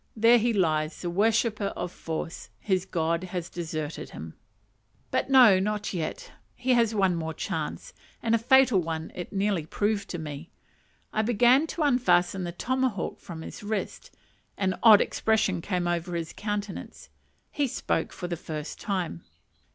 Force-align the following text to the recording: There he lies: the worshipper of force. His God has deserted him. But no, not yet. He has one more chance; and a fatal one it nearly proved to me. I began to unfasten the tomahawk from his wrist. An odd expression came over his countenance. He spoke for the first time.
There 0.15 0.39
he 0.39 0.51
lies: 0.51 0.99
the 0.99 1.11
worshipper 1.11 1.67
of 1.75 1.91
force. 1.91 2.49
His 2.59 2.87
God 2.87 3.25
has 3.25 3.51
deserted 3.51 4.09
him. 4.09 4.33
But 5.11 5.29
no, 5.29 5.59
not 5.59 5.93
yet. 5.93 6.31
He 6.55 6.71
has 6.73 6.95
one 6.95 7.15
more 7.15 7.35
chance; 7.35 7.93
and 8.23 8.33
a 8.33 8.39
fatal 8.39 8.81
one 8.81 9.11
it 9.13 9.31
nearly 9.31 9.67
proved 9.67 10.09
to 10.09 10.17
me. 10.17 10.49
I 11.13 11.21
began 11.21 11.67
to 11.67 11.83
unfasten 11.83 12.45
the 12.45 12.51
tomahawk 12.51 13.19
from 13.19 13.43
his 13.43 13.61
wrist. 13.61 14.09
An 14.57 14.79
odd 14.81 15.01
expression 15.01 15.61
came 15.61 15.87
over 15.87 16.15
his 16.15 16.33
countenance. 16.33 17.09
He 17.51 17.67
spoke 17.67 18.11
for 18.11 18.27
the 18.27 18.35
first 18.35 18.79
time. 18.81 19.21